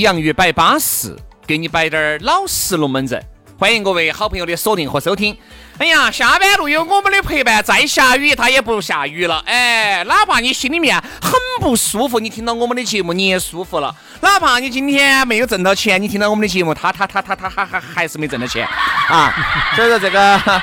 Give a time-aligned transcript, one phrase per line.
[0.00, 1.16] 洋芋摆巴适，
[1.46, 3.22] 给你摆点儿老实龙门阵。
[3.58, 5.36] 欢迎各位好朋友的锁定和收听。
[5.78, 9.42] 哎呀，下班路有我们的陪伴，再下雨它也不下雨了。
[9.46, 13.94] 哎，哪怕你心里面很不舒服，你听到我们的节目你也舒服了。
[14.20, 18.66] 哪怕你今天没有挣到钱，你听到我们的节目，他他他他他还还还是没挣到钱
[19.08, 19.32] 啊。
[19.74, 20.62] 所以说这个。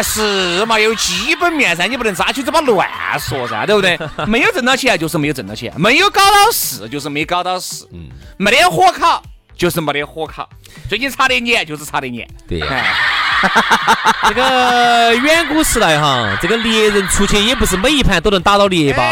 [0.00, 3.98] 是嘛，有基本面噻，你不能扎起嘴巴乱说噻，对不对？
[4.28, 8.07] 没有挣到钱就是没有挣到钱，没有搞到事就是没搞到事，嗯，
[8.38, 9.22] 没得火烤
[9.56, 10.48] 就是没得火烤。
[10.88, 12.62] 最近查的年就是查的年，对。
[14.28, 19.02] 这个远古时代哈，这个猎人出去也不是每一盘都能打到猎吧，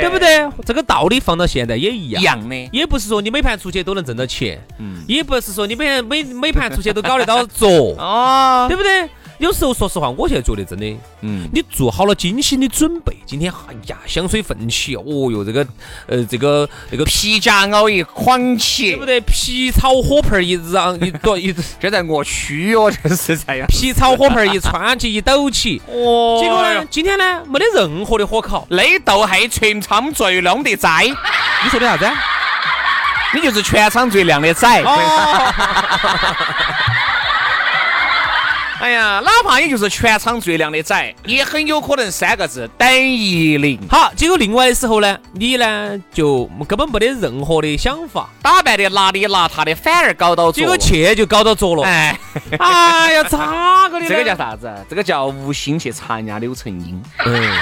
[0.00, 0.48] 对不对？
[0.64, 9.08] 这个道理放到现在也一样，一样的，也不是说你每盘出去都能挣到钱，嗯，也不是说你每每每盘出去都搞得到桌， 哦，对不对？
[9.38, 15.66] 有时候说实话，我现在觉得真的，嗯，你做好了精心的准备，今天哎呀，香水奋起，哦哟，这个
[16.08, 19.20] 呃，这个那个皮夹袄一 khoảng 起，对不对？
[19.20, 23.66] 皮草火盆一让一朵一，这在我去哦，这是这样。
[23.68, 30.88] 皮草火盆一穿起一抖起， 哦，结果呢，今天呢，没得任何的火烤，那都是全场最靓的仔。
[31.04, 32.10] 你说的啥子？
[33.34, 34.82] 你就是全场最靓的仔。
[38.80, 43.78] 哎呀，哪怕也就是全场最靓的仔，也很有可能三个字等于零。
[43.90, 51.82] 好，结果另外的时候呢，你呢就根本没得任何的想法，打扮的邋里邋遢的，反而搞到结果去就搞到着了。
[51.82, 52.16] 哎，
[52.58, 54.06] 哎呀，咋个的？
[54.08, 54.72] 这个叫啥子？
[54.88, 57.02] 这个叫无心去插人家柳成荫。
[57.26, 57.52] 嗯。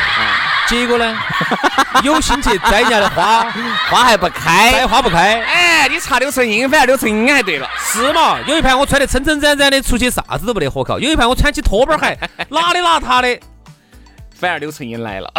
[0.68, 1.16] 结果呢？
[2.02, 3.50] 有心去摘人家的花，
[3.90, 5.40] 花还不开，摘花不开。
[5.42, 7.68] 哎，你查柳成荫，反正柳成荫还对了。
[7.78, 8.38] 是嘛？
[8.46, 12.18] 有一盘我穿得撑撑展展的出去，啥子都不得火烤；有一盘我穿起拖板鞋，
[12.50, 13.40] 邋里邋遢的，
[14.38, 15.32] 反而柳成荫来了。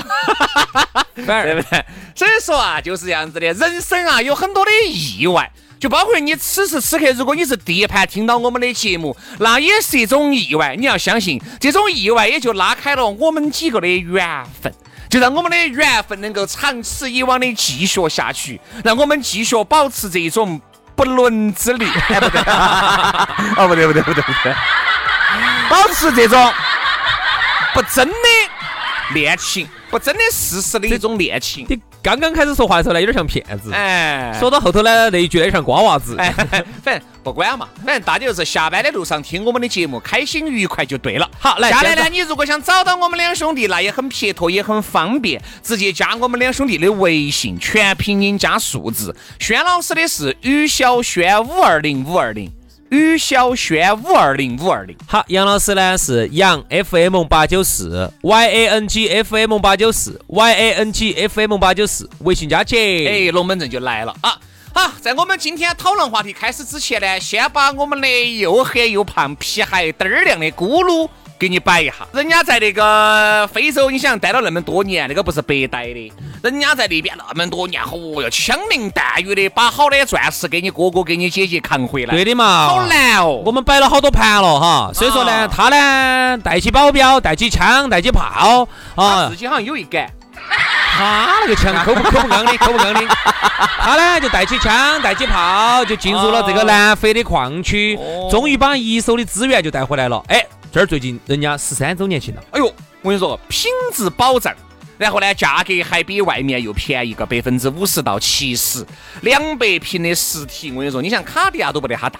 [1.25, 1.85] 反而对不对？
[2.16, 3.45] 所以说啊，就是这样子的。
[3.53, 10.75] 人生啊，有很多的意外，就包括你此时此刻，如果你是第一盘听到我们的节目，那也是一种意外。
[10.75, 14.73] 你要相信，这种意外也就拉开了我们几个的缘分。
[15.09, 20.59] 就让我们的缘分能够长此以往的继续下去，让我们继续保持这种
[20.95, 21.88] 不伦之力。
[22.09, 24.53] 哎， 不对，哦，不对，不对，不对，不对，
[25.69, 26.53] 保持这种
[27.73, 28.13] 不真的
[29.13, 31.66] 恋情，不真的事实的一种恋情。
[32.07, 33.69] 刚刚开始说话的时候呢，有点像骗子。
[33.73, 36.16] 哎，说到后头呢，那一句呢像瓜娃子。
[36.18, 41.29] 哎，反正不管嘛，反正大家就是下班的路上听我们的节目，开心愉快就对了。
[41.38, 49.13] 好，来，下来呢，你如果想找到我们两兄弟，那也很撇脱，也很方便，直接加我们两兄弟的微信，全拼音加数字。
[49.38, 52.50] 轩老师的是于小轩五二零五二零。
[52.89, 62.77] 于小轩五二零五二零，好，杨老师呢是杨 FM 八九四，Y A N G F M 八九四，Y A N G F M 八九四，微信加起，
[63.07, 64.39] 哎，龙门阵就来了啊！
[64.73, 68.07] 好，在我们今天讨论话题开始之前呢，先把我们的
[68.37, 71.09] 又黑又胖、皮还嘚儿亮的咕噜。
[71.39, 76.13] 给你摆一下，人家在那个非洲，你想待了那么多年，那个不是白待的。
[76.43, 82.13] 人家在那边那么多年，哦哟，枪林弹雨的，把好的钻石给你哥哥、给你姐姐扛回来。
[82.13, 83.41] 对的嘛，好难哦。
[83.45, 90.09] 我们摆了好多盘了哈，所以说呢，他呢带起保镖，带起枪，带起炮啊，自己好像有一杆。
[90.97, 93.01] 他那个枪抠不抠 不刚的，抠不刚的。
[93.79, 97.97] 他呢就带起枪，带起炮，就进入了这个南非的矿区，
[98.31, 100.23] 终于把一手的资源就带回来了。
[100.29, 100.43] 哎。
[100.72, 102.66] 这儿最近人家十三周年庆了，哎呦，
[103.02, 104.53] 我跟你说，品质保障，
[104.97, 108.85] 然后呢，价格还比外面又便宜个百分之五十到七十，
[109.22, 112.19] 两百平的实体，我跟你说，你像卡地亚都不得它大。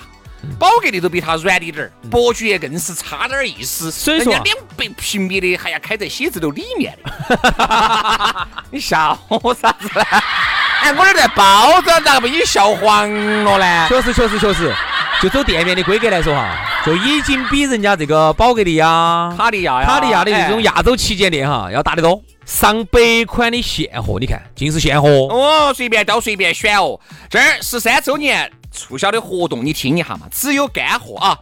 [0.59, 3.91] 宝格丽都比它软滴点儿，伯爵更是差点意思。
[3.91, 8.47] 所以说，两百平米的还要开在写字楼里面的。
[8.71, 10.03] 你笑我啥子呢？
[10.83, 13.88] 哎，我这在包装，咋个被你笑黄了呢？
[13.89, 14.73] 确实，确实，确实。
[15.19, 16.55] 就走店面的规格来说哈，
[16.87, 22.21] 就已经比人家这个宝格丽呀、卡地亚、卡地亚的这种亚洲旗舰店哈要大得多。
[22.45, 26.97] 上百款的现货，你看尽是现货哦，随便挑随便选哦。
[27.29, 28.49] 这儿十三周年。
[28.69, 31.37] 促销的活动你听一下嘛，只有干货啊！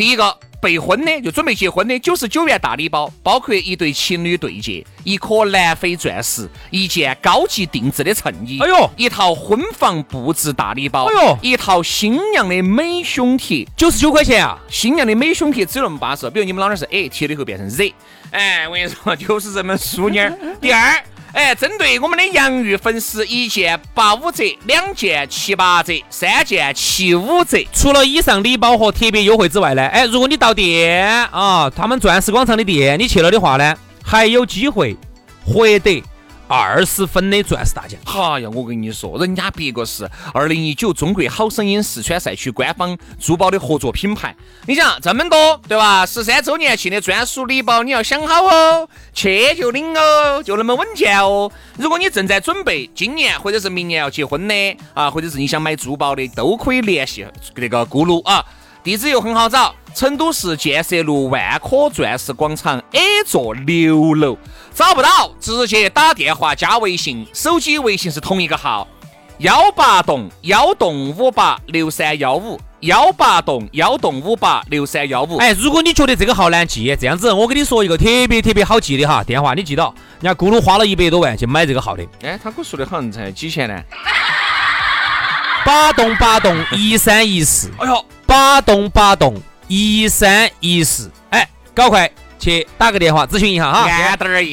[0.00, 14.58] 第一个备婚的就准备结婚的九十九元大礼包，包括一对情侣对戒、一颗南非钻石、一件高级定制的衬衣，哎呦，一套婚房布置大礼包，哎呦，一套新娘的美胸贴，九十九块钱啊！
[14.70, 17.94] 新娘的美胸贴只有那么巴适，比如你们老娘是 A 贴了以后变成 Z，
[18.30, 20.18] 哎，我跟你说 就是这么淑女。
[20.62, 21.04] 第二。
[21.32, 27.64] 哎，针对我们的洋芋粉丝，一件八五折，两件七八折，三件七五折。
[27.72, 34.96] 除了以上礼包和特别优惠之外呢，哎，如果你到店啊，他们钻石广场的店，你去了的话呢，还有机会
[35.44, 36.02] 获得。
[36.52, 38.00] 二十分的钻石大奖！
[38.06, 44.34] 哎呀，我跟你说，人家别个是二零一九中国好声音四川赛区官方珠宝的合作品牌。
[44.66, 46.04] 你想这么多，对吧？
[46.04, 51.48] 十三周年庆的专属礼包，你要想好哦，去就领哦，就那么稳健哦。
[51.78, 57.24] 如果你正在准备今年或者是明年要结婚的啊，或者是你想买珠宝的，都可以联系
[57.54, 58.44] 那个咕噜啊。
[58.82, 64.38] 地址又很好找，成都市建设路万科钻石广场 A 座六楼。
[64.80, 68.88] 找不到，直接打电话加微信，手机微信是同一个号：
[69.40, 75.36] 幺八栋幺栋五八六三幺五，幺八栋幺栋五八六三幺五。
[75.36, 82.02] 哎，如果你觉得这个号难记，这样子我跟你说一个特别特别好记的哈，电话你记到，人家咕噜花了一百多万去买这个号的。
[82.22, 83.78] 哎，他给我说的好像才几千呢？
[85.62, 88.02] 八栋八栋一三一四，哎呦！
[88.24, 89.38] 八栋八栋
[89.68, 92.10] 一三一四，哎，搞快
[92.40, 93.88] 去打个电话咨询一下哈。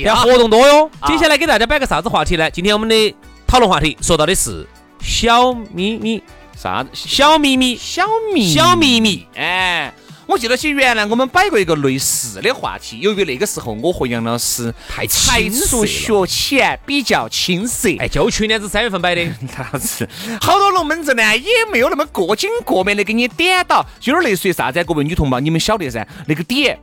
[0.03, 0.91] 要活动多哟。
[1.07, 2.51] 接下来给大家摆个啥子话题呢？
[2.51, 3.15] 今天我们的
[3.47, 4.67] 讨论话题说到的是
[5.01, 6.21] 小秘密，
[6.55, 6.89] 啥子？
[6.93, 9.93] 小秘密，小秘小秘密，哎。
[10.27, 17.87] 我记得起原来我们摆过一个类似的话题，由于那个时候我和杨老师太才疏学浅，比较青涩。
[17.97, 19.23] 哎，就去年子三月份摆的，
[19.71, 20.05] 老子
[20.41, 24.83] 好多龙门阵呢，也没有那么过紧过面的给你点到，就有点类似于啥子？
[24.83, 26.05] 各位女同胞，你们晓得噻？
[26.25, 26.77] 那个点，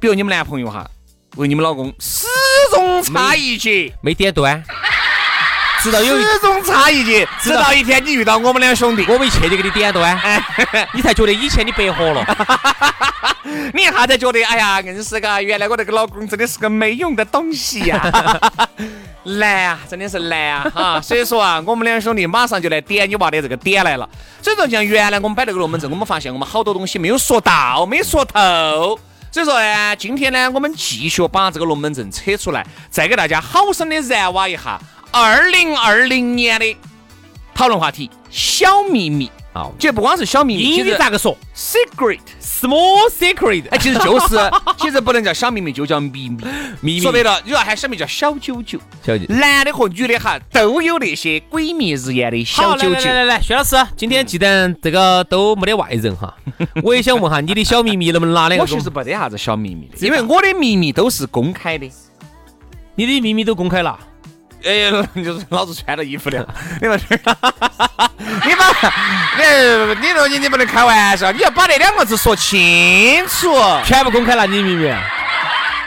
[0.00, 0.88] 比如你们男朋友哈，
[1.36, 2.26] 为你们老公始
[2.70, 4.62] 终差一截，没点端。
[5.80, 10.18] 直到有始终差一截，直到一天你遇到我们两兄弟，我们一切就给你点端，
[10.92, 12.24] 你才觉得以前你白活了。
[13.72, 18.50] 你一下才觉得，哎呀，硬是嘎，原来我那个老公真的是个没用的东西呀，
[19.24, 21.00] 难啊，真的是难啊，哈。
[21.00, 24.08] 所以说啊，我们两兄弟马上就来点你娃的这个点来了。
[24.42, 28.98] 所以说，像原来我们摆那个龙门阵，我们发现我们好多东西没有说到，没说透。
[29.38, 34.80] 所以说呢，今天呢，我们继续把这个龙门阵扯出来，再给大家好生的燃挖一下。
[35.12, 36.76] 二零二零年的
[37.54, 44.36] 讨论话题：小秘密啊，其实不光是小秘密，英语咋个说？Secret，small secret，哎，其实就是，
[44.78, 46.44] 其实不能叫小秘密，就叫秘密。
[46.80, 48.78] 秘密说白了，你要喊小秘密叫小九九。
[49.04, 53.00] 小九，男的和女的哈都有那些鬼迷日眼的小九九。
[53.00, 56.32] 来来来来，薛老师，今天既然这个都没得外人哈，
[56.84, 58.62] 我也想问下你的小秘密能不能拿两个？
[58.62, 61.90] 我其实没得啥子小秘密的，因为我的秘密都是公开的。
[62.94, 63.98] 你的秘密都公开了？
[64.64, 64.90] 哎，
[65.22, 66.46] 就是老子穿了衣服的，
[66.80, 68.70] 你们， 你把，
[69.36, 74.96] 你你说你你不能开玩笑，你要把那两个字说清楚，全部公开了，你明明。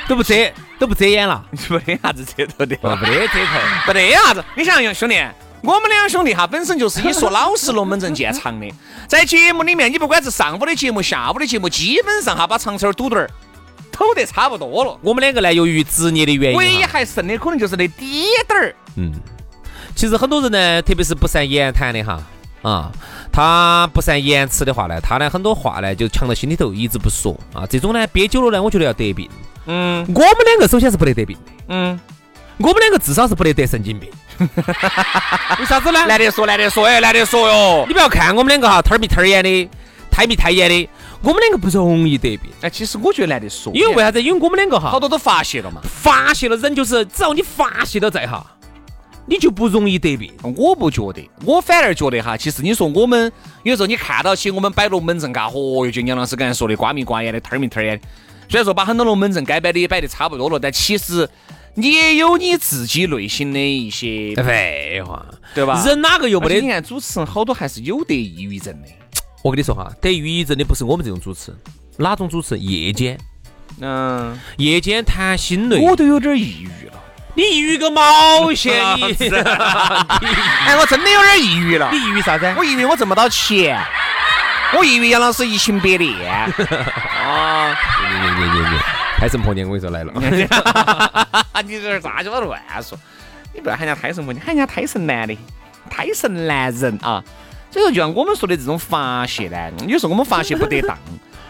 [0.07, 0.33] 都不遮
[0.77, 4.43] 都不遮掩了，没得啥子遮头的，没得遮头，没得啥子。
[4.55, 5.23] 你想兄弟，
[5.61, 8.67] 我们两兄弟哈，本身就是以说老实龙门阵见长的，
[9.07, 13.29] 在节目里面，你不管是上午的节目、下午的节目，基本上哈把长儿堵堵儿。
[14.01, 14.97] 抖得差不多了。
[15.01, 18.75] 我们两个呢，由于职业的原因，唯一还剩的可能就是那滴点儿。
[18.95, 19.13] 嗯，
[19.95, 22.21] 其实很多人呢，特别是不善言谈的哈，
[22.63, 22.91] 啊，
[23.31, 27.65] 他不善言辞的话呢，他呢很多话呢就藏到心里头，一直不说啊。
[27.69, 29.29] 这种呢憋久了呢，我觉得要得病。
[29.67, 31.51] 嗯，我们两个首先是不得得病的。
[31.67, 31.99] 嗯，
[32.57, 34.09] 我们两个至少是不得得神经病。
[35.59, 36.03] 为啥子呢？
[36.07, 37.85] 难得说，难得说，哎，难得说哟。
[37.87, 39.69] 你不要看我们两个哈，摊儿鼻儿眼的，
[40.09, 40.89] 太眉太眼的。
[41.23, 44.19] 我们两个不容易得病，哎，其实我觉得难得说，因为为啥子？
[44.19, 48.43] 因为我们两个哈，好多都发泄了嘛，发泄了，人就是只要你发泄了在哈，
[49.27, 50.33] 你就不容易得病。
[50.57, 58.07] 我不觉得，我反而觉得哈，其实你说我们有时候你看到起我们摆龙门阵嘎，嚯哟，就杨老师刚才说的瓜米瓜眼的，儿明儿眼的，
[58.49, 61.29] 虽然说把很多龙门阵该摆的也摆的差不多了，但其实
[61.75, 65.23] 你也有你自己内心的一些，废话，
[65.53, 65.83] 对吧？
[65.85, 66.59] 人哪个又不得？
[66.59, 68.87] 你看主持人好多还是有得抑郁症的。
[69.43, 71.51] 我跟你说哈，得抑郁症的不是我们这种主持，
[71.97, 72.57] 哪种主持？
[72.59, 73.17] 夜间，
[73.79, 76.93] 嗯，夜间谈心累，我都有点抑郁了。
[77.33, 78.73] 你抑郁个毛 线？
[78.97, 79.15] 你，
[80.65, 81.89] 哎，我真的有点抑郁了。
[81.91, 82.53] 你抑郁啥子？
[82.57, 83.81] 我抑郁我挣不到钱。
[84.77, 87.75] 我抑郁杨老师移情别恋 啊！
[88.01, 88.77] 你你你你你，
[89.17, 90.13] 胎神婆娘，我跟你说来了。
[91.65, 92.97] 你这咋鸡巴乱说？
[93.53, 95.37] 你不要喊人家胎神婆娘，喊人家胎神男的，
[95.89, 97.23] 胎神男人啊！
[97.71, 100.97] 所以说，就像我们说的这种发泄呢，有时候我们发泄不得当，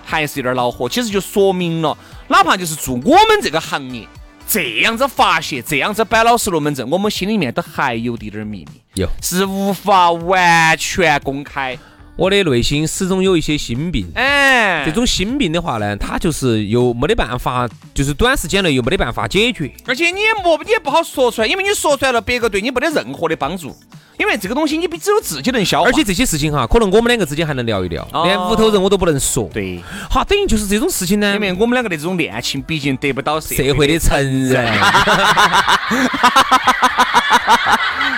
[0.06, 0.88] 还是有点恼火。
[0.90, 1.98] 其实就说明了，
[2.28, 4.08] 哪怕就是做我们这个行业，
[4.48, 9.08] 这样子发泄，这样子摆老实龙门阵，我们心里面都还有点点秘密，有。
[9.22, 11.78] 是无法完全公开。
[12.18, 23.76] 我的内心始终有一些心病，哎，这种心病的话呢，它就是又没得办法，就是短时间内又没得办法解决，而且你也莫你也不好说出来，因为你说出来了，别个对你没得任何的帮助，
[24.18, 25.88] 因为这个东西你只有自己能消化。
[25.88, 29.50] 而且这些事情哈，可能我们两个之间还能聊一聊，连屋头人我都不能说。
[29.54, 34.72] 对，好，等于就是这种事情呢，因为我们两个的这种恋情，毕竟得不到社会的承认。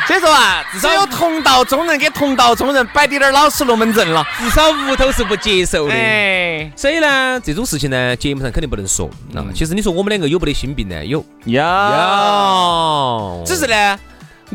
[0.05, 5.93] 所以说啊，至少有同道中人给同道中人摆点点老实龙门阵了，至少屋头是不接受的。
[5.93, 9.09] 哎，所以呢，这种事情呢，节目上肯定不能说。
[9.31, 11.05] 那其实你说我们两个有不得心病呢？
[11.05, 13.43] 有，有。
[13.45, 13.97] 只是呢，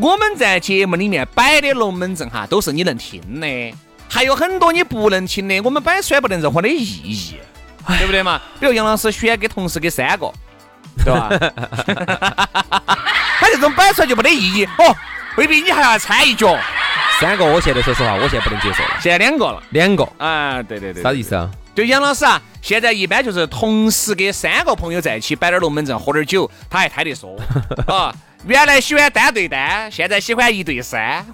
[0.00, 3.74] 我们在节目里面摆的龙门阵哈，都是你能听的，
[4.08, 7.36] 还有很多你不能听的，我们摆出来不能任何的意义，
[7.86, 8.40] 对不对嘛？
[8.60, 10.32] 比如杨老师选给同事给三个，
[11.04, 11.28] 对吧？
[13.40, 14.94] 他这种摆出来就没得意义哦。
[15.36, 16.56] 未必你还要掺一脚，
[17.20, 18.90] 三个我现在说实话，我现在不能接受了。
[19.00, 21.50] 现在两个了，两个啊，对对对，啥意思啊？
[21.74, 27.36] 就杨老师啊，现在一般就是同时给三个朋友在一起摆点龙门阵，喝点酒，他还抬得说
[27.86, 28.14] 啊。
[28.46, 31.26] 原来喜欢单对单，现在喜欢一对三，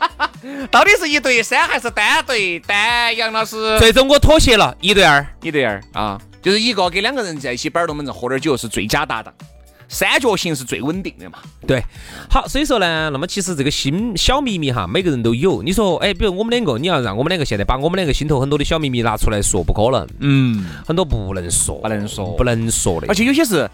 [0.70, 3.16] 到底是一对三还是单对单？
[3.16, 9.32] 杨老师，最终我妥协了，一对二，一对二啊，就是一个跟两个人在一起摆龙门阵，喝点酒是最佳搭档。
[9.88, 11.38] 三角形是最稳定的嘛？
[11.66, 11.82] 对，
[12.30, 15.62] 好，所以说呢，那么其实这个心小秘密哈，每个人都有。
[15.62, 20.08] 你说，哎，比如我们两个，你要让我们两个现在把我们两个心头很多的小秘密拿出来说，不可能。
[20.20, 23.06] 嗯，很多不能说，不能说，不能说的。
[23.08, 23.70] 而且有些是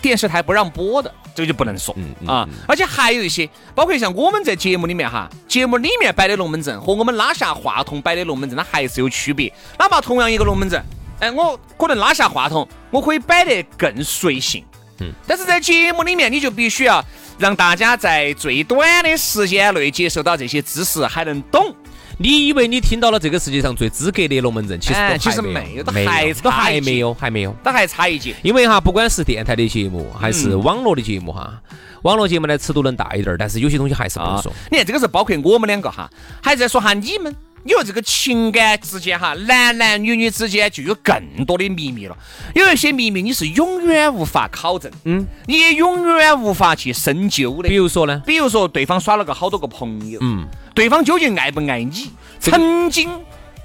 [0.00, 1.94] 电视台不让播的，这个就不能说
[2.26, 2.48] 啊。
[2.66, 9.52] 而且还有一些，包括像我们在节目里面哈，节目里面摆的龙门阵和我们拉下话筒摆的龙门阵，它还是有区别。
[9.78, 10.82] 哪怕同样一个龙门阵，
[11.20, 14.64] 哎，我可能拉下话筒，我可以摆得更随性。
[15.00, 17.04] 嗯，但是在节目里面，你就必须要
[17.38, 21.74] 让大家在最短的时间内接受到这些知识，还能懂。
[22.20, 28.34] 你以为你听到了这个世界上最资格的龙门阵，其实其实没有，都还都还没有，还没有，都还差一截。
[28.42, 31.62] 因为哈，不管是电台的节目，还是网络的节目哈，
[32.02, 34.52] 网络节目呢尺度能大一点，但是有些东西还是不能说。
[34.68, 36.10] 你看，这个是包括我们两个哈，
[36.42, 37.34] 还在说哈你们。
[37.64, 42.16] 你说这个情感之间哈，男男女女之间就有更多的秘密了。
[42.54, 47.68] 有一些秘密你是永远无法考证，嗯，你也永远无法去深究的。
[47.68, 48.22] 比如说呢？
[48.26, 52.10] 比如说对方耍了个好多个朋友，嗯，对方究竟爱不爱你？
[52.40, 53.10] 曾经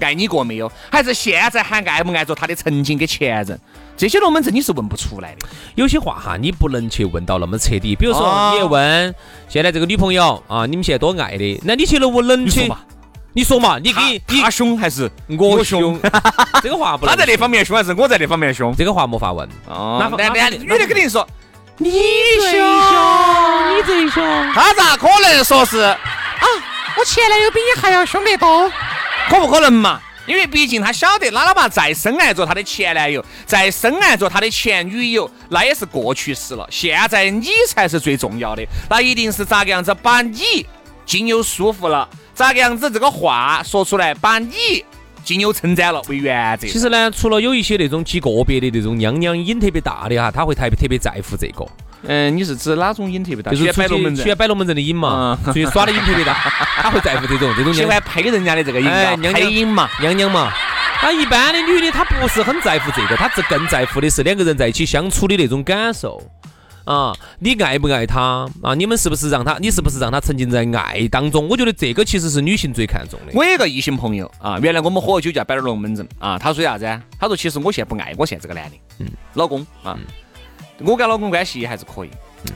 [0.00, 0.70] 爱你过没有？
[0.90, 3.58] 还是现在还爱不爱着他的曾经跟前任？
[3.96, 5.48] 这些龙门阵你是问不出来的。
[5.76, 7.94] 有些话哈，你不能去问到那么彻底。
[7.94, 9.14] 比如说，你问
[9.48, 11.60] 现在这个女朋友啊，你们现在多爱的？
[11.64, 12.68] 那你去了我能去？
[13.34, 13.78] 你说嘛？
[13.82, 16.00] 你给他凶还是我凶？
[16.62, 17.14] 这个话不能。
[17.14, 18.74] 他在那方面凶还是我在那方面凶？
[18.76, 19.48] 这个话没法问。
[19.66, 19.98] 哦。
[20.00, 21.28] 那那女的肯定说
[21.76, 24.52] 你最凶，你最凶。
[24.54, 25.98] 他咋可能说是啊？
[26.96, 28.70] 我前男友比你还要凶得多，
[29.28, 30.00] 可不可能嘛？
[30.26, 36.64] 因为毕竟他晓得，哪怕再深爱着他的前男友，再深爱着他的前女友，那也是过去式了。
[36.70, 40.64] 现在你才是最重要的，那一定是咋个样子把你
[41.04, 42.08] 经有舒服了。
[42.34, 42.90] 咋个样子？
[42.90, 44.84] 这个话说出来，把你
[45.22, 46.66] 仅有称赞了为原则。
[46.66, 51.64] 其实呢，除了有一些那种极个别的那种娘娘瘾特别大的哈，他会特别特别在乎这个。
[52.06, 53.50] 嗯，你是指哪种瘾特别大？
[53.50, 56.34] 就是摆龙门阵，喜欢摆龙门阵的瘾嘛，出去耍的瘾特别大，
[56.82, 57.72] 他会在乎这种这种。
[57.72, 58.88] 喜欢拍人家的这个瘾，
[59.32, 60.52] 配瘾嘛，娘娘嘛。
[61.02, 66.22] 那一般的女的，她不是很在乎这个，她是更在乎的是两个人在一起相处的那种感受。
[66.84, 68.74] 啊，你爱不爱他啊？
[68.74, 69.58] 你们是不是让他？
[69.58, 71.48] 你是不是让他沉浸在爱当中？
[71.48, 73.32] 我觉得这个其实是女性最看重的。
[73.34, 76.38] 我有个异性朋友啊，原来我们喝酒叫摆点龙门阵啊。
[76.38, 76.84] 他说啥子？
[77.18, 79.98] 他说其实我现在不爱我现在这个男的，嗯，老公啊，
[80.80, 82.10] 我跟老公关系还是可以，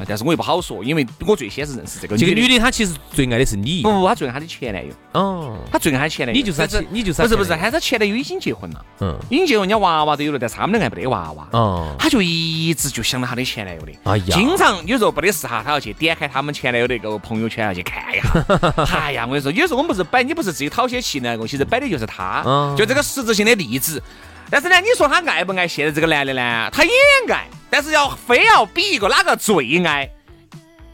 [0.07, 2.59] 但是我又不好说，因为我最先是认识这个这个女的。
[2.59, 3.83] 她其实最爱的是你。
[3.83, 4.93] 不不，她最爱她的前男友。
[5.13, 6.39] 哦，她最爱她前男友。
[6.41, 11.49] 你就是她前，你就是她不是不是，前男友她前男友已经结婚了，嗯，已经结婚，人家娃娃都有了，但是他们两个还没得娃娃。
[11.53, 18.95] 哦，她就一直就想到她的前男友的，哎呀经常有时候不得事哈，她要去点开他们前男友那个朋友圈要去看一下。
[18.99, 24.03] 哎呀，我跟你说，有时候我们不是摆，你不是自己讨些气呢，其实摆的就是她，嗯就这个实质性的例子。
[24.51, 26.71] 但是呢，你说她爱不爱现在这个男的呢？
[26.73, 26.91] 她也
[27.29, 30.11] 爱，但是要非要比一个哪个最爱，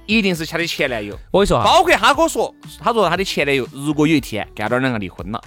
[0.06, 1.18] 一定是她的前男友。
[1.30, 5.40] 我跟你说哈，包括他跟我说，他说他的前男友如果有一天干到两个离婚了，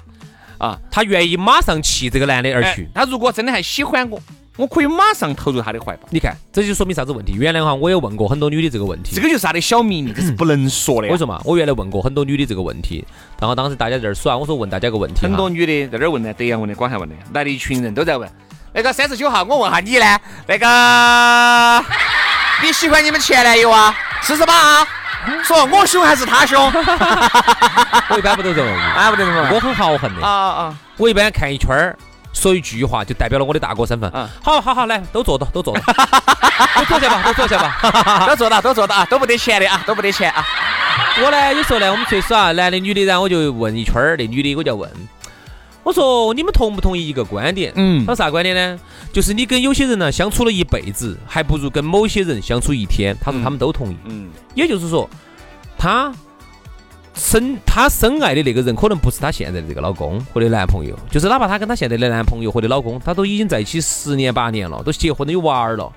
[0.58, 3.06] 啊，她愿意马上弃这个男的而去哎。
[3.06, 4.20] 他如果真的还喜欢我，
[4.56, 6.08] 我可以马上投入他的怀抱。
[6.10, 7.34] 你看，这就说明啥子问题？
[7.34, 9.16] 原来哈，我也问过很多女的这个问题。
[9.16, 11.14] 这个就是他的小秘密，这是不能说的呀。
[11.14, 13.06] 我说嘛，我原来问过很多女的这个问题，
[13.40, 18.28] 然后当时大家在这儿耍，我说问大家个问题，很多女的在这儿问呢，德阳问的，广汉问的，来了一群人都在问。
[18.74, 21.86] 那个三十九号，我问下你呢，那个
[22.62, 23.96] 你喜欢你们前男友啊？
[24.22, 24.88] 四十八啊？
[25.44, 26.72] 说我凶还是他凶？
[28.10, 30.76] 我一般不都这么问，啊，不得这么我很豪横的，啊啊！
[30.98, 31.98] 我一般看一圈儿，
[32.34, 34.30] 说一句话就代表了我的大哥身份嗯。
[34.44, 35.82] 好好好，来，都坐到，都坐到，
[36.80, 38.26] 都坐下吧，都坐下吧。
[38.30, 40.46] 都坐到，都坐到啊，都不得钱的啊，都不得钱啊。
[41.22, 44.90] 我呢，有时候呢，我们出去耍，男的女的，然后我就问一圈儿，那女的我就要问，
[45.88, 47.72] 我说你们同不同意一个观点？
[47.78, 48.78] 嗯他说啥观点呢？
[49.14, 53.16] 就是你跟有些人呢相处了一辈子，还不如跟某些人相处一天。
[53.22, 55.10] 他说他们都同意，嗯也就是说，
[55.78, 56.14] 他
[57.14, 65.90] 深他深爱的那个人，可能不是他现在的这个老公或者男朋友，就是哪怕他跟他现在的男朋友或者老公，他都已经在一起十年八年了，都结婚了有娃儿了。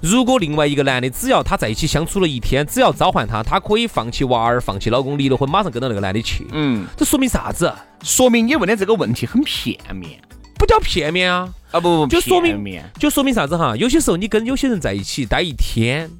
[0.00, 6.46] 如果另外一个男的，只要他在一起相处了一天，只要召唤他，他可以放弃娃儿，放弃老公，离了婚，马上跟到那个男的去。
[6.52, 7.72] 嗯，这说明啥子？
[8.02, 10.20] 说明你问的这个问题很片面
[10.58, 12.82] 不叫片面啊，啊，不不，就说明。
[12.98, 13.76] 就说明啥子哈？
[13.76, 16.10] 有些时候你跟有些人在一起待一天，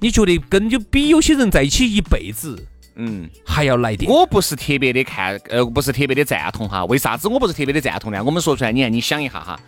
[0.00, 4.10] 你觉得跟就比有些人在一起一辈子嗯，还要来电。
[4.10, 6.84] 我不是特别的看，呃，不是特别的赞同哈。
[6.86, 8.22] 为啥子我不是特别的赞同呢？
[8.22, 9.58] 我们说出来，你看，你想一下哈，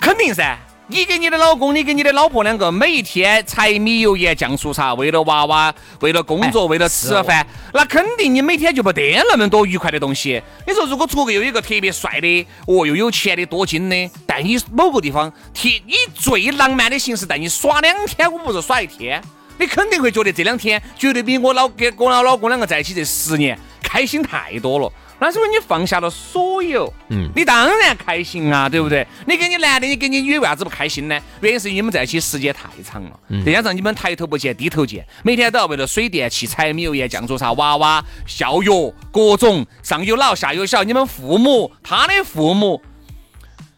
[0.00, 0.58] 肯定噻。
[0.86, 10.42] 你给你的老公，你给你的老婆两个，每一天柴米油盐酱醋茶，为了娃娃，为了工作，为了吃饭，那肯定你每天就不得那么多愉快的东西。
[10.66, 19.22] 你说，如果出个有一个特别帅的，哦，又有钱的，多金的，带你某个地方，替以最浪漫的形式带你耍两天，我不是耍一天。
[19.58, 24.92] 你肯定会觉得这两天绝对比我老跟我老老公两个在一起这十年开心太多了。
[25.18, 29.06] 那是因为你放下了所有，嗯，你当然开心啊，对不对？
[29.26, 31.18] 你跟你男的，你跟你女为啥子不开心呢？
[31.40, 42.82] 原因是你们在一起时间太长了，再加上你们抬头不见低头见，每天都要为了水电气、柴米油盐酱醋茶、娃娃、教育各种上有老下有小，你们父母他的父母。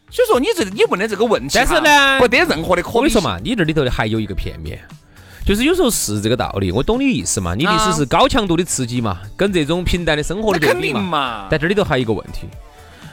[0.09, 2.95] 所以说，你这你问的这个问题，但是呢不得任何的可比性。
[2.97, 4.79] 我跟你说嘛，你这里头的还有一个片面，
[5.47, 10.99] 就是有时候是这个道理，我懂你意思嘛，你的意思是高强度的刺激嘛，跟这种平淡的生活的对比嘛。
[10.99, 12.47] 定嘛，但这里头还有一个问题，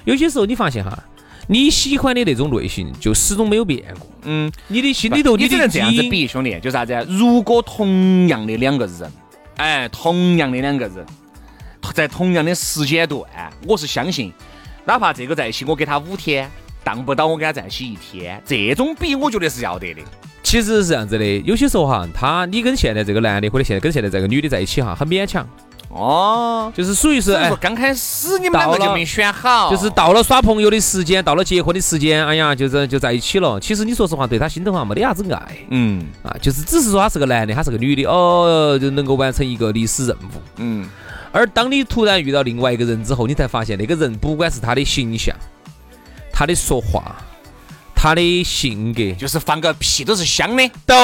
[0.05, 1.01] 有些时候你发现哈，
[1.47, 7.05] 你喜欢的那种类型就始终没有变过，嗯，你的心里头你只能这样子比，兄弟，就啥子啊？
[7.09, 9.12] 如果同样的两个人，
[9.59, 11.07] 哎，同样的两个人，
[11.94, 13.23] 在同样的时间段，
[13.64, 14.33] 我是相信，
[14.85, 16.51] 哪怕这个在一起，我给他五天，
[16.83, 20.03] 当不到我跟他在一起一天，这种比我觉得是要得的。
[20.44, 25.44] 其实是这样子的，有些时候哈，他你跟现在这个男的或者现在跟现在这个女的在一起哈，很勉强，
[25.88, 27.50] 哦，就是属于是哎。
[27.61, 33.59] 刚开始你们两个就没选好，就是到了耍朋友的时间，到了结婚的时间，哎呀，就是就在一起了。
[33.59, 40.40] 其实你说实话，对他心头哈没得啥子爱嗯啊，就是只是说他是个男的，他是个女的，哦，就能够完成一个历史任务。
[40.59, 40.87] 嗯，
[41.33, 45.35] 而当你突然遇到另外一个人之后，你才发现那个人不管是他的形象、
[46.30, 47.16] 他的说话、
[48.05, 50.71] 他的性格，就是放个屁都是香的。
[50.85, 50.95] 都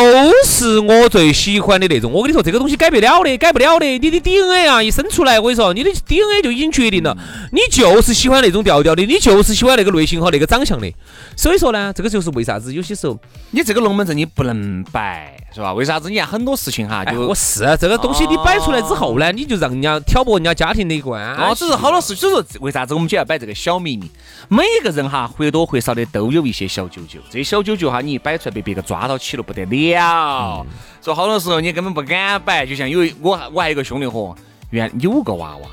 [0.45, 2.13] 是我最喜欢的那种。
[2.13, 3.87] 我跟你说，这个东西改不了的，改不了的。
[3.87, 7.17] 你的 DNA 啊，一生出来，我跟你说，你的 DNA 就已经决定了，
[7.53, 10.93] 你就是喜欢那种调调的，你就是喜欢那个类型和那个长相的。
[11.35, 13.19] 所以说呢，这个就是为啥子有些时候，
[13.53, 15.73] 你这个龙门阵你不能摆，是吧？
[15.73, 16.11] 为啥子？
[16.11, 21.35] 你看很多事情哈，哎，就我是啊这个东西，你摆出来之后呢，你就让人家挑拨人家家庭的一关。
[21.37, 24.11] 哦，只是好多事，所以说为啥子我们就要摆这个小秘密？
[24.49, 30.67] 每一个人哈，或多或少的都有一些小九九，这些小九九哈，你一摆出来被别个抓到起了不得了。
[31.03, 34.37] 说好多时候你根本不敢摆，就像有一我我还有一个兄弟伙，
[34.71, 35.69] 原有个娃娃，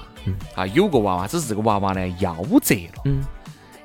[0.56, 3.02] 啊有个娃娃，只是这个娃娃呢夭折了。
[3.06, 3.24] 嗯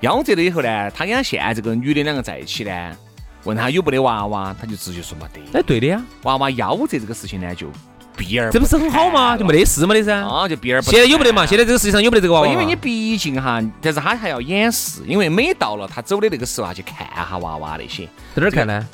[0.02, 2.96] 夭折了以后呢，他跟他现在这个女的两个在一起呢，
[3.44, 5.58] 问他有没得娃娃，他就直接说没得。
[5.58, 7.68] 哎，对的呀，娃娃夭折这个事情呢，就
[8.16, 9.36] 避而这不是很好吗？
[9.36, 10.14] 就没得事没得噻。
[10.26, 11.44] 啊，就避而不现在有没得嘛？
[11.46, 12.46] 现在这个世界上有没得这个娃娃？
[12.46, 18.86] 因为你毕竟哈，但是他还要掩饰，因为每到了他走的那个时候啊，去看下娃娃那些，在哪儿看呢？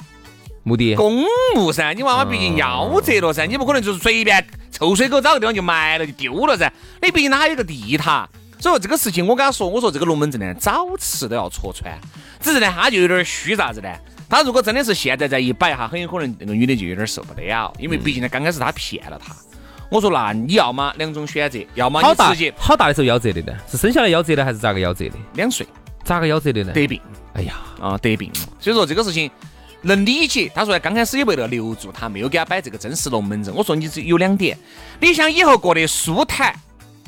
[0.62, 6.70] 目的公墓噻，你娃娃毕竟夭折了噻，你不可能就是随便臭水沟找个地方就埋了就丢了噻。
[7.00, 8.28] 你毕竟它还有个地塔，
[8.60, 11.98] 所以说这个事情我跟他说，我说这个龙门阵呢，早迟都要戳穿。
[12.40, 13.88] 只是呢，他就有点虚啥子呢？
[14.28, 19.34] 他如果真的是现在再一摆哈，很有可能那个女的就有点受不了，因为毕竟呢，刚开始他骗了她。
[19.90, 23.58] 我说那你要么两种选择，要么你直接好大的时候夭折的呢？
[23.66, 25.14] 是生下来夭折的还是咋个夭折的？
[25.32, 25.66] 两岁，
[26.04, 26.72] 咋个夭折的呢？
[26.74, 27.00] 得病。
[27.32, 28.30] 哎呀，啊得病。
[28.60, 29.30] 所以说这个事情
[29.80, 30.52] 能理解。
[30.54, 33.54] 他说刚开始也为了留住他，没有给他摆这个真实龙门阵。
[33.54, 34.58] 我说你只有两点，
[35.00, 36.54] 你想以后过得舒坦，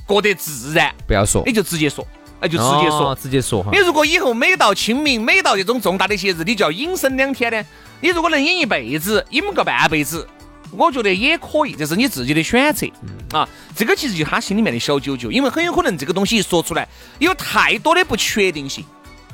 [0.07, 2.07] 过得自然，不要说，你就直接说。
[2.41, 3.71] 哎，就直接说，直接说哈。
[3.71, 7.63] 你如果以后每到清明，每到这种重大的节日，你就要隐身两天呢？
[8.01, 10.27] 你如果能隐一辈子，隐个半辈子，
[10.71, 12.87] 我觉得也可以，这是你自己的选择
[13.33, 13.47] 啊。
[13.77, 18.83] 这个其实就他心里面的小九九，因为很有可能这个东西一说出来，有太多的不确定性，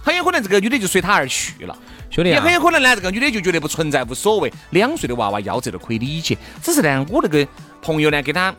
[0.02, 1.78] 很有可能这个女的就随他而去了，
[2.10, 2.30] 兄弟。
[2.30, 4.52] 也很有可能呢，这个女的就觉得不存在，无所谓。
[4.70, 7.46] 两岁的娃娃夭折都可以理解，只是呢，我那个
[7.80, 8.52] 朋友呢，给他。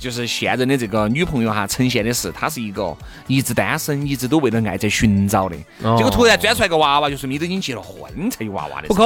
[0.00, 5.54] 就是现任的这个女朋友哈，呈现的是她是一个一直单身，一直都为了爱在寻找的。
[5.78, 8.88] 结果突然钻出来个娃娃，就说你都已经结了婚才有娃娃的。
[8.88, 9.04] 不可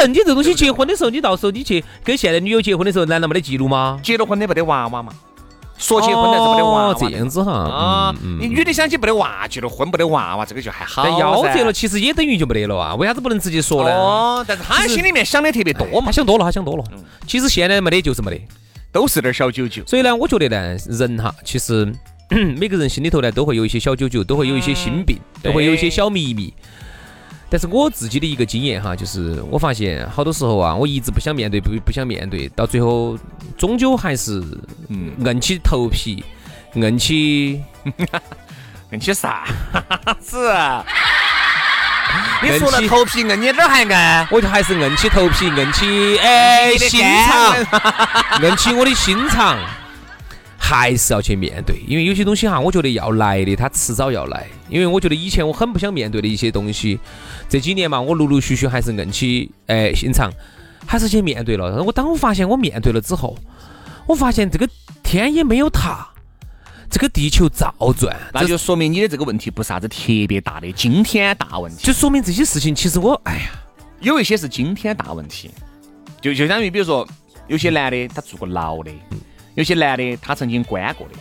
[0.00, 4.00] 能，你这东西结婚的时候，你到时候你去跟现任女友结婚的时候，难道没得记录吗？
[4.02, 5.12] 结了婚的没得娃娃嘛？
[5.78, 6.94] 说结婚的是没得娃娃。
[6.94, 7.52] 这样子哈。
[7.52, 11.04] 啊，你女的想起没得娃，结了婚没得娃娃，这个就还好。
[11.04, 12.96] 但夭折了，其实也等于就没得了啊？
[12.96, 13.90] 为啥子不能直接说呢？
[13.94, 16.06] 哦，但是他心里面想的特别多嘛。
[16.06, 16.82] 他想多了，他想多了。
[17.28, 18.40] 其实现在没得就是没得。
[18.92, 21.90] 都是点小九九，所以呢，我觉得呢，人哈，其实
[22.58, 26.52] 每个人心里头呢，都会有一些小九九，都会有一些心病，都会有一些小秘密。
[27.48, 33.18] 但是我自己的一个经验哈，就是我发现好多时候啊，我一直不想面对，不不想面对，到最后
[33.58, 34.42] 终究还是
[34.88, 36.22] 嗯，硬起头皮，
[36.74, 37.62] 硬起，
[38.92, 39.46] 硬起啥
[40.20, 40.50] 子？
[42.42, 44.26] 你说了头皮硬，你哪儿还硬？
[44.30, 47.56] 我就还是硬起头皮，硬起哎心肠，
[48.42, 49.58] 硬起我的心肠，
[50.58, 51.76] 还是要去面对。
[51.86, 54.46] 因为有些东西哈，我觉得要来的，它迟早要来。
[54.68, 56.98] 因为我觉得以前我很不想面对的一些东西，
[57.48, 60.30] 这几年嘛，我陆陆续续还是硬起哎心肠，
[60.86, 61.82] 还是去面对了。
[61.82, 63.36] 我当我发现我面对了之后，
[64.06, 64.68] 我发现这个
[65.02, 66.08] 天也没有塌。
[66.92, 69.96] 这个地球照转，那就说明你的这个问题不是啥子特
[70.28, 73.50] 别大的惊天大问题，就说明这些事情其实我，哎呀，
[74.00, 75.50] 有一些是惊天大问题，
[76.20, 77.08] 就就相当于比如说，
[77.48, 78.90] 有些男的他坐过牢的，
[79.54, 81.14] 有些男的他曾经关过的，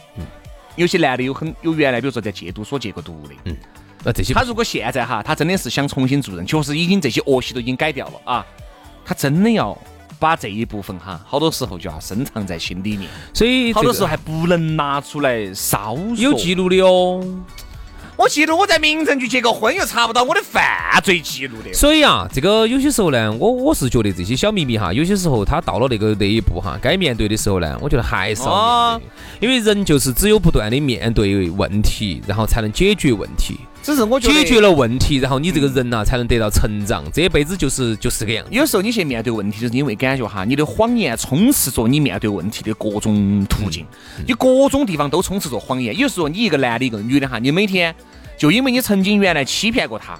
[0.75, 3.55] 有些男的有很有原来比如说在戒毒所戒过毒的，嗯，
[4.03, 8.45] 那这些他如果现在哈，他真的是想重新做人，确实已经这些恶习都已经改掉了啊，
[9.05, 9.77] 他真的要。
[10.21, 15.97] 把这一部分哈，好多时候就要深藏在心里面，所以好多时候还不能拿出来烧。
[16.15, 17.25] 有记录的哦，
[18.17, 20.63] 我记录我在民政局结个婚，又查不到我的犯
[21.03, 21.73] 罪记录的。
[21.73, 33.59] 所以啊，这个有些时候呢，我我是觉得这些小秘密哈，有些时候他到了那个那一步哈，该面对的时候呢，我觉得还是要面对，因为人就是只有不断的面对问题，然后才能解决问题。
[33.83, 37.03] 只是我觉得解决了问题，然后你这个人呐才能得到成长。
[37.11, 38.45] 这一辈子就是就是这个样。
[38.51, 43.85] 有时候你去面对问题，就是因为感觉哈，你的谎言充斥着你面对问题的各种途径，
[44.27, 45.97] 你各种地方都充斥着谎言。
[45.97, 47.93] 有时候你一个男的，一个女的哈，你每天
[48.37, 50.19] 就因为你曾经原来欺骗过他。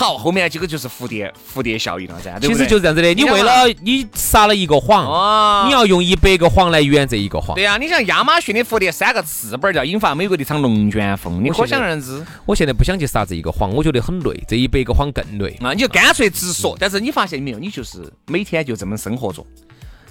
[0.00, 3.12] 好，后面这个就是蝴蝶蝴蝶效应了噻，其实就是这样子的。
[3.12, 7.54] 你为了你撒了一个谎，你要用一百个谎来圆这一个谎。
[7.54, 12.24] 对呀，你像亚马逊的蝴蝶三个翅膀，叫引发美国的一场龙卷风，你可想而知。
[12.46, 15.54] 我现在不想去撒这一个谎，我觉得很累，这一百个谎更累。
[15.60, 16.74] 啊你就干脆直说。
[16.80, 19.44] 但是你发现没有，你就是每天就这么生活着，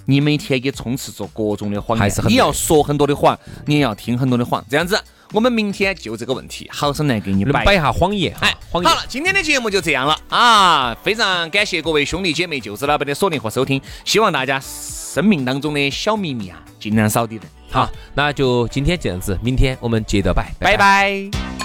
[0.04, 4.96] 你每天也充斥着各种的谎言，你要说很多的谎，你也要听很多的谎，这样子。
[5.32, 8.34] 我们明天就这个问题，好生来给你摆一下谎言。
[8.40, 10.94] 哎，好了，今天的节目就这样了啊！
[11.02, 17.40] 非常感谢各位兄弟姐妹、舅子老板的锁定和收听，希望大家生命当中的小秘密啊，尽量少点。
[17.70, 21.28] 好，那就今天这样子，明天我们接着摆，拜拜。
[21.30, 21.59] 在